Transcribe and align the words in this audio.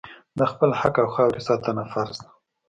د 0.37 0.39
خپل 0.51 0.69
حق 0.79 0.95
او 1.03 1.07
خاورې 1.15 1.41
ساتنه 1.47 1.83
فرض 1.91 2.15
ده. 2.23 2.29